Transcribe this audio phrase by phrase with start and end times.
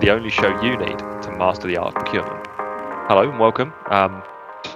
[0.00, 2.46] the only show you need to master the art of procurement.
[3.08, 3.74] Hello and welcome.
[3.90, 4.22] Um,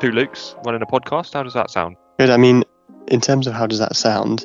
[0.01, 1.33] two Lukes running a podcast.
[1.33, 1.95] How does that sound?
[2.19, 2.29] Good.
[2.29, 2.65] I mean,
[3.07, 4.45] in terms of how does that sound,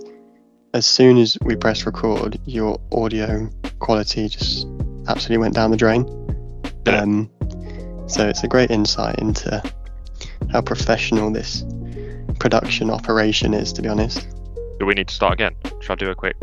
[0.75, 4.67] as soon as we press record, your audio quality just
[5.07, 6.05] absolutely went down the drain.
[6.85, 7.01] Yeah.
[7.01, 7.31] Um,
[8.05, 9.63] so it's a great insight into
[10.51, 11.65] how professional this
[12.37, 14.27] production operation is, to be honest.
[14.79, 15.55] Do we need to start again?
[15.81, 16.35] Should I do a quick?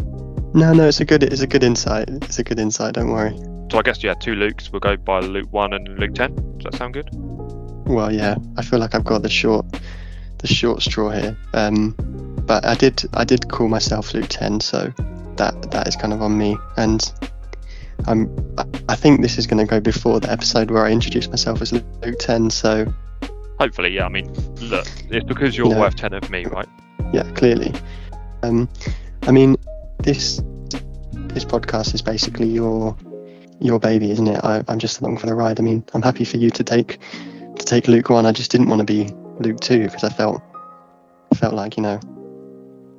[0.54, 2.08] No, no, it's a good, it's a good insight.
[2.08, 2.94] It's a good insight.
[2.94, 3.36] Don't worry.
[3.72, 4.70] So I guess yeah, two Lukes.
[4.70, 6.34] We'll go by Luke one and Luke ten.
[6.58, 7.08] Does that sound good?
[7.86, 9.66] Well, yeah, I feel like I've got the short,
[10.38, 11.36] the short straw here.
[11.54, 11.94] Um,
[12.46, 14.92] but I did, I did call myself Luke Ten, so
[15.36, 16.56] that that is kind of on me.
[16.76, 17.02] And
[18.06, 18.30] I'm,
[18.88, 21.72] I- think this is going to go before the episode where I introduced myself as
[21.72, 22.48] Luke Ten.
[22.48, 22.86] So
[23.60, 24.06] Hopefully, yeah.
[24.06, 25.80] I mean, look, it's because you're No.
[25.80, 26.68] worth ten of me, right?
[27.12, 27.72] yeah, clearly.
[28.42, 28.68] Um,
[29.24, 29.56] I mean,
[30.04, 30.40] this
[31.32, 32.96] this podcast is basically your
[33.60, 34.40] your baby, isn't it?
[34.44, 35.58] I, I'm just along for the ride.
[35.58, 36.98] I mean, I'm happy for you to take
[37.56, 38.26] to take Luke one.
[38.26, 40.42] I just didn't want to be Luke two because I felt
[41.34, 42.00] felt like you know.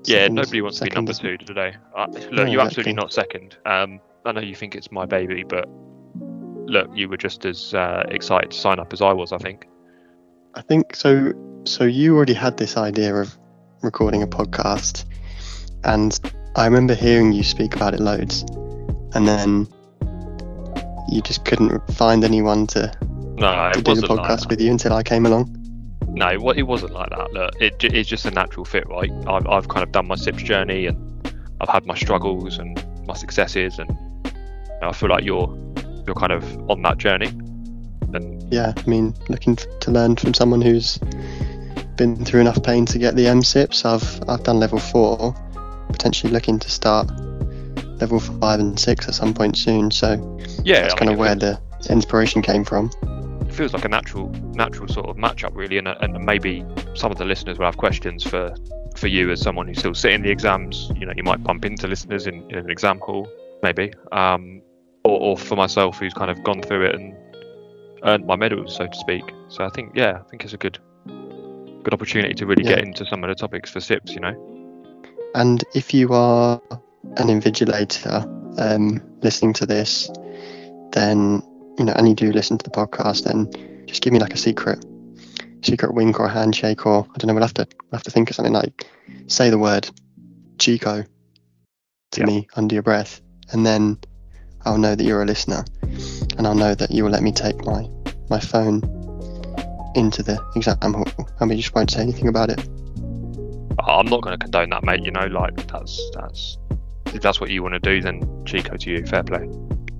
[0.06, 1.76] Yeah, second- nobody wants to be number two today.
[1.95, 2.59] Uh, look, No, you're exactly.
[2.61, 3.58] absolutely not second.
[3.66, 5.67] Um, I know you think it's my baby, but
[6.67, 9.31] look, you were just as uh, excited to sign up as I was.
[9.31, 9.67] I think.
[10.56, 11.33] I think so.
[11.66, 13.36] So you already had this idea of
[13.81, 15.06] recording a podcast,
[15.83, 16.20] and
[16.56, 18.44] I remember hearing you speak about it loads,
[19.14, 19.67] and then
[21.09, 22.92] you just couldn't find anyone to,
[23.36, 25.53] No, to do the wasn't like podcast with you until I came along.
[26.08, 27.33] No, it, it wasn't like that.
[27.33, 29.11] Look, it, it's just a natural fit, right?
[29.28, 33.16] I've, I've kind of done my CIPS journey, and I've had my struggles and my
[33.16, 33.89] successes, and
[34.26, 34.31] you
[34.81, 35.53] know, I feel like you're
[36.06, 37.28] you're kind of on that journey.
[38.14, 41.00] And Yeah, I mean, looking to learn from someone who's
[41.98, 43.83] been through enough pain to get the MCIPS.
[43.83, 45.36] I've I've done level four,
[46.05, 47.10] potentially looking to start
[47.99, 49.89] level five and six at some point soon.
[49.89, 52.92] So yeah, that's I kind mean, of where the inspiration came from.
[52.92, 55.80] feels, it feels like a natural natural sort of matchup, really.
[55.80, 58.54] And, and maybe some of the listeners will have questions for
[58.95, 60.92] for you as someone who's still sitting the exams.
[60.95, 63.27] You know, you might bump into listeners in, in an exam hall,
[63.64, 63.92] maybe.
[64.11, 64.61] Um,
[65.05, 67.16] or, or for myself, who's kind of gone through it and
[68.04, 69.23] earned my medals, so to speak.
[69.48, 70.77] So I think, yeah, I think it's a good
[71.82, 74.14] good opportunity to really get into some of the topics for CIPS.
[74.14, 74.55] You know,
[75.36, 76.62] And if you are
[77.18, 78.23] an invigilator
[78.58, 80.10] um, listening to this,
[80.94, 81.44] then
[81.78, 84.38] you know, and you do listen to the podcast, then just give me like a
[84.38, 84.86] secret,
[85.62, 87.34] secret wink or a handshake, or I don't know.
[87.34, 88.88] We'll have to we'll have to think of something like
[89.28, 89.90] say the word
[90.58, 91.04] Chico
[92.12, 92.26] to Yeah.
[92.26, 93.20] me under your breath,
[93.52, 94.00] and then
[94.64, 95.66] I'll know that you're a listener,
[96.38, 97.90] and I'll know that you will let me take my
[98.30, 98.82] my phone
[99.96, 102.85] into the exam hall, and we just won't say anything about it.
[103.80, 105.03] I- I'm not going to condone that, mate.
[105.03, 106.58] You know, like that's that's
[107.08, 109.47] if that's what you want to do, then Chico to you, fair play.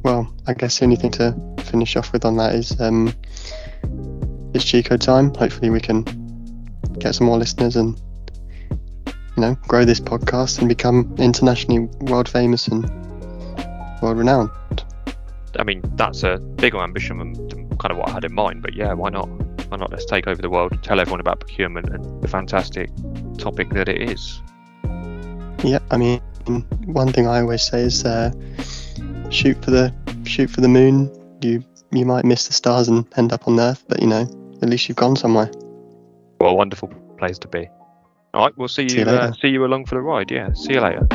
[0.04, 3.14] Well, I guess the only thing to finish off with on that is um,
[4.54, 5.34] it's Chico time.
[5.34, 6.04] Hopefully, we can
[7.00, 8.00] get some more listeners and
[9.08, 12.84] you know grow this podcast and become internationally world famous and
[14.02, 14.50] world renowned.
[15.58, 18.62] I mean, that's a bigger ambition than, than kind of what I had in mind.
[18.62, 19.26] But yeah, why not?
[19.70, 19.90] Why not?
[19.90, 22.90] Let's take over the world, tell everyone about procurement and the fantastic
[23.36, 24.42] topic that it is.
[25.64, 26.22] Yeah, I mean,
[26.86, 28.32] one thing I always say is uh,
[29.30, 31.12] shoot for the shoot for the moon.
[31.42, 34.28] You you might miss the stars and end up on Earth, but you know
[34.62, 35.50] at least you've gone somewhere.
[36.38, 37.70] What a wonderful place to be.
[38.34, 38.90] All right, we'll see you.
[38.90, 40.30] See you uh, see you along for the ride.
[40.32, 41.08] Yeah, see you later.